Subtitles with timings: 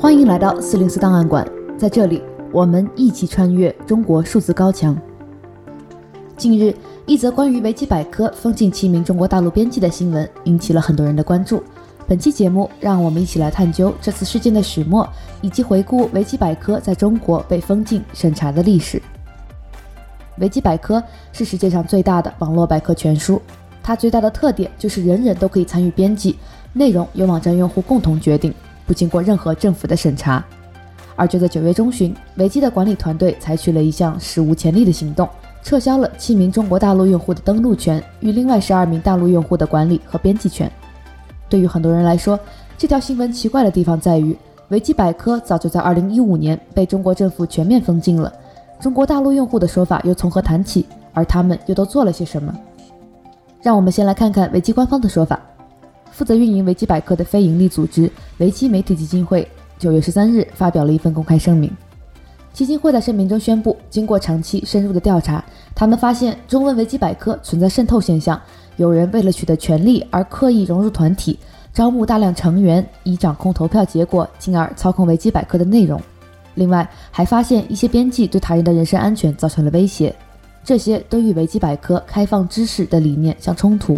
[0.00, 4.98] 欢迎来到四零四档案馆，在这里，我们一起穿越中国数字高墙。
[6.38, 11.62] 近日，一则关于维基百科封禁七名中国大陆编辑的新闻引起了很多人的关注。
[12.08, 15.06] 本期节目，让我们一起来探究这次事件的始末，
[15.42, 19.02] 以及回顾维基百科在中国被封禁审查的历史。
[20.38, 23.38] 维基百科是世界上最大的网络百科全书，
[23.82, 26.38] 它最大的特点就是人人都可以参与编辑，
[26.72, 28.54] 内容由网站用户共同决定。
[28.90, 30.44] 不经过任何政府的审查，
[31.14, 35.28] 而就在九月中旬，维基的管理团队采取了一项史无前例的行动，
[35.62, 40.68] 撤销了七名中国大陆用户的登录权与另外十二名大陆用户的管理和编辑权。
[41.48, 42.36] 对于很多人来说，
[42.76, 44.36] 这条新闻奇怪的地方在于，
[44.70, 48.32] 维基百科早就在二零一五年被中国政府全面封禁了，
[48.80, 50.84] 中国大陆用户的说法又从何谈起？
[51.12, 52.52] 而他们又都做了些什么？
[53.62, 55.38] 让我们先来看看维基官方的说法。
[56.10, 59.46] 负责运营维基百科的非营利组织维基媒体基金会
[59.78, 61.70] 九月十三日发表了一份公开声明。
[62.52, 65.42] 基金会在声明中宣布，经过长期深入的调查，
[65.74, 68.38] 他们发现中文维基百科存在渗透现象，
[68.76, 71.38] 有人为了取得权力而刻意融入团体，
[71.72, 75.98] 招募大量成员，以掌控投票结果，进而操控维基百科的内容。
[76.56, 80.14] 另外，还发现一些编辑对他人的人身安全造成了威胁，
[80.64, 83.96] 这些都与维基百科开放知识的理念相冲突。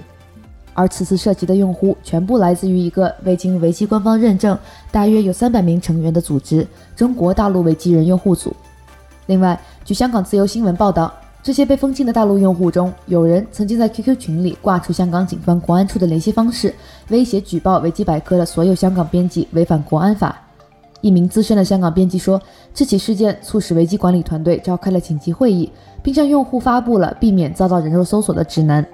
[0.74, 4.56] 而此次涉及的用户全部来自于一个未经维基官方认证、
[4.90, 8.54] 大约有三百名成员的组织——中国大陆维基人用户组。
[9.26, 11.12] 另外，据香港自由新闻报道，
[11.42, 16.74] 这些被封禁的大陆用户中，有人曾经在 QQ 群里挂出香港警方国安处的联系方式，
[17.08, 20.40] 威胁举报维基百科的所有香港编辑违反国安法。
[21.00, 22.40] 一名资深的香港编辑说，
[22.72, 25.70] 这起事件促使维基管理团队召开了紧急会议，
[26.02, 28.86] 并向用户发布了避免遭到人肉搜索的指南。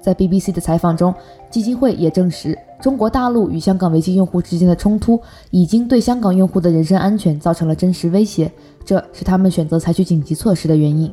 [0.00, 1.14] 在 BBC 的采访中，
[1.50, 5.20] 基金会也证实，中国大陆与香港维基用户之间的冲突
[5.50, 8.50] 已经对香港用户的人身安全造成了真实威胁，
[8.84, 11.12] 这是他们选择采取紧急措施的原因。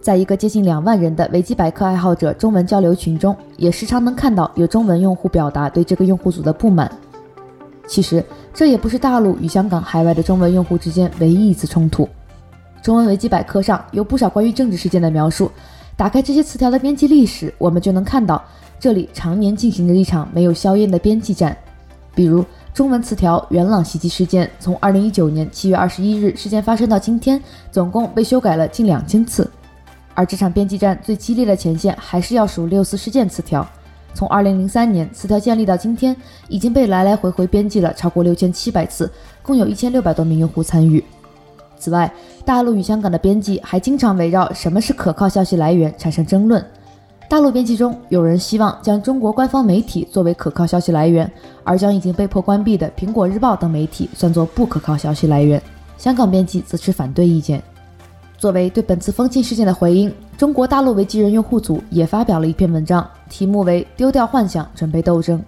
[0.00, 6.90] 在一个接近两万人的维基百科爱好者中文交流群中，也时常能看到有中文用户表达对这个用户组的不满。
[7.86, 12.08] 其实，这也不是大陆与香港海外的中文用户之间唯一一次冲突。
[12.82, 15.48] 中文维基百科上有不少关于政治事件的描述。
[15.96, 18.42] 打开这些词条的编辑历史，我们就能看到
[18.80, 21.56] 这里常年进行着一场没有硝烟的编辑战。
[22.14, 22.44] 比如，
[22.74, 29.50] 中文词条“元朗袭击事件”从2019年7月21日事件发生到今天，总共被修改了近两千次。
[30.14, 33.66] 而这场编辑战最激烈的前线，还是要数六四事件词条。
[34.12, 36.14] 从2003年词条建立到今天，
[36.48, 39.10] 已经被来来回回编辑了超过六千七百次，
[39.42, 41.02] 共有一千六百多名用户参与。
[41.82, 42.08] 此外，
[42.44, 46.64] 大陆与香港的编辑还经常围绕什么是可靠消息来源产生争论。
[47.28, 51.28] 大陆编辑中有人希望将中国官方媒体作为可靠消息来源，
[51.64, 55.60] 而将已经被迫关闭的《苹果日报》等媒体算作不可靠消息来源。
[55.98, 57.60] 香港编辑则持反对意见。
[58.38, 65.42] 作为对本次封禁事件的回应，中国大陆维基人用户组也发表了一篇文章，题目为“丢掉幻想，准备斗争”。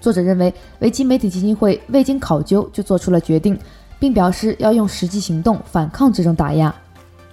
[0.00, 3.58] 作者认为，维基媒体基金会未经考究就做出了决定。
[3.98, 6.74] 并表示要用实际行动反抗这种打压。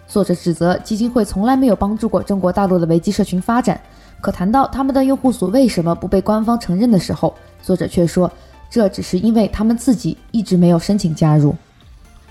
[0.07, 3.79] 作者指责基金会从来没有帮助过中国大陆的维基社群发展，
[4.21, 8.31] 可谈到他们的用户组为什么不被官方承认的时候，作者却说
[8.69, 11.55] 这只是因为他们自己一直没有申请加入。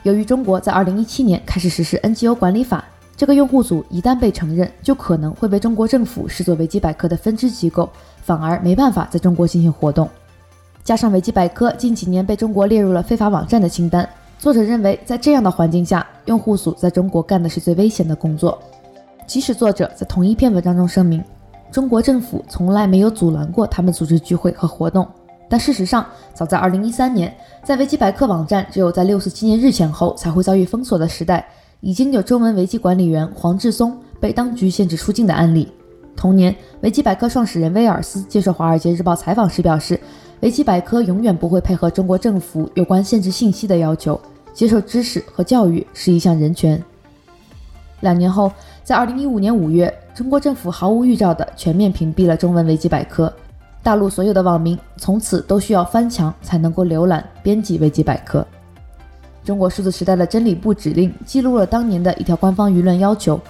[0.05, 2.85] 由于中国在2017年开始实施 NGO 管理法，
[3.17, 7.89] 这个用户组一旦被承认，就可能会被中国政府视作维基百科的分支机构，
[8.23, 10.09] 反而没办法在中国进行活动。
[10.85, 14.09] 加上维基百科近几年被中国列入了非法网站的清单。
[14.45, 18.59] 作者认为，在这样的环境下，用户组在中国干的是最危险的工作。
[19.27, 21.25] 即使作者在同一篇文章中声明，
[21.73, 25.09] 中国政府从来没有阻拦过他们组织聚会和活动，
[25.49, 31.49] 但事实上，早在2013年，在维基百科网站只有在六四纪念日前后才会遭遇封锁的时代，
[31.81, 35.73] 已经有中文维基管理员黄志松被当局限制出境的案例。
[36.15, 39.99] 同年，维基百科创始人威尔斯接受《华尔街日报》采访时表示，
[40.41, 44.21] 维基百科永远不会配合中国政府有关限制信息的要求。
[44.55, 46.83] 接受知识和教育是一项人权。
[48.01, 48.51] 两年后，
[48.83, 53.33] 在二零一五年五月，中国政府毫无预兆地全面屏蔽了中文维基百科，
[53.83, 58.47] 大陆所有的网民从此都需要翻墙才能够浏览编辑维基百科。
[59.43, 63.41] 中国数字时代的真理部指令记录了当年的一条官方舆论要求，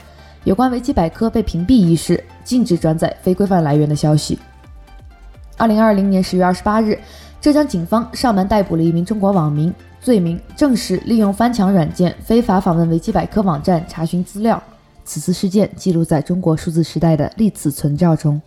[0.44, 4.38] 有关维基百科被屏蔽一事，禁止转载非规范来源的消息。
[5.56, 6.98] 二零二零年十月二十八日，
[7.44, 9.70] 浙江警方上门逮捕了一名中国网民。
[10.00, 14.62] 罪名正是利用翻墙软件非法访问维基百科网站查询资料。
[15.04, 18.40] 此次事件记录在中国数字时代的历史存照中。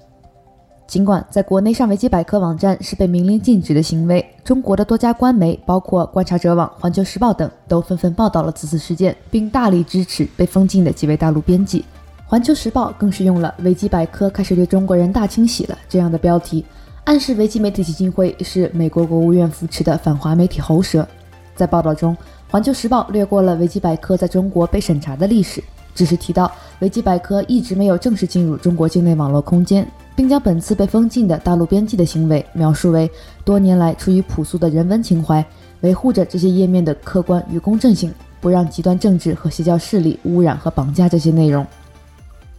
[0.87, 11.85] 尽管在国内上维基百科网站是被明令禁止的行为，中国的多家官媒，包括观察者网、环球时报等，都纷纷报道了此次事件，并大力支持被封禁的几位大陆编辑。
[12.25, 16.65] 环球时报更是用了“维基百科开始对中国人大清洗了”这样的标题，
[17.07, 21.07] 暗示维基媒体基金会是美国国务院扶持的反华媒体喉舌。
[21.55, 22.15] 在报道中，
[22.49, 25.63] 环球时报略过了维基百科在中国被审查的历史，
[25.95, 29.87] 只是提到维基百科一直没有正式进入中国境内网络空间。
[30.17, 33.09] 并将本次被封禁的大陆编辑的行为描述为
[33.45, 35.45] 多年来出于朴素的人文情怀，
[35.81, 38.11] 维护着这些页面的客观与公正性，
[38.41, 41.65] 不让极端政治和邪教势力污染和绑架这些内容。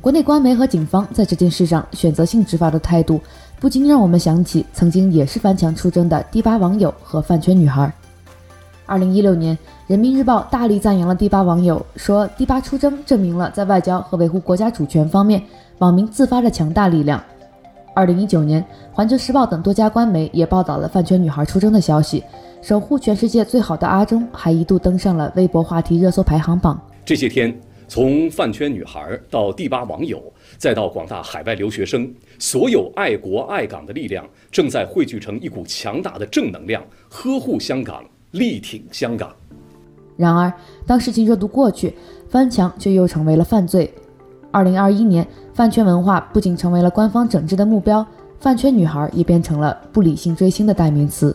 [0.01, 3.21] 国内官媒和警方在这件事上选择性执法的态度，
[3.59, 7.93] 不禁让我们想起曾经也是翻墙出征的第八网友和饭圈女孩。
[8.87, 9.59] 二零一六年，
[9.89, 15.43] 人民日报大力赞扬了第八网友，说第八出征证明了在外交和维护国家主权方面，
[15.79, 17.21] 网民自发的强大力量。
[17.93, 18.63] 二零一九年，
[18.93, 22.23] 《环球时报》等多家官媒也报道了饭圈女孩出征的消息。
[22.63, 26.81] 守护全世界最好的阿忠还一度登上了微博话题热搜排行榜。
[27.05, 27.53] 这些天，
[27.89, 30.23] 从饭圈女孩到第八网友，
[30.59, 39.35] 再到广大海外留学生，所有爱国爱港的力量正在汇聚成一股强大的正能量，呵护香港，力挺香港。
[40.19, 40.53] 然而，
[40.87, 41.95] 当事情热度过去，
[42.29, 43.91] 翻墙却又成为了犯罪。
[44.51, 48.07] 二零二一年，饭圈文化不仅成为了官方整治的目标，
[48.39, 51.35] 饭圈女孩也变成了不理性追星的代名词。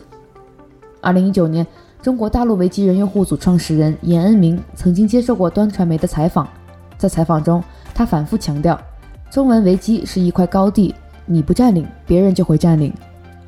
[1.00, 1.66] 二零一九年，
[2.04, 6.46] 中国大陆维基人用户组创始人严恩明曾经接受过端传媒的采访，
[6.98, 7.64] 在采访中，
[7.94, 8.78] 他反复强调，
[9.30, 12.92] 中文维基是一块高地，你不占领，别人就会占领。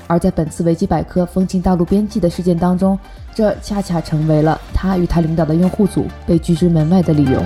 [0.07, 2.99] 而在本次维基百科封禁大陆编辑的事件当中，
[3.35, 7.43] 这恰恰成为了他与他领导的用户组被拒之门外的理由。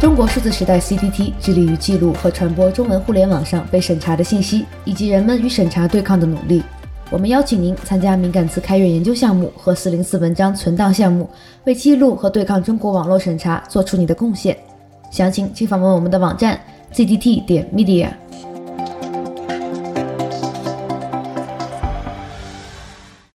[0.00, 6.62] 中国数字时代 （CDT） 致力于记录和传播中文互联网上被审查的信息，以及人们与审查对抗的努力。
[7.10, 11.26] 我们邀请您参加敏感词开源研究项目和四零四文章存档项目，
[11.64, 14.54] 为记录和对抗中国网络审查做出你的贡献。
[15.10, 16.60] 详情请访问我们的网站
[16.92, 18.10] ：cdt 点 media。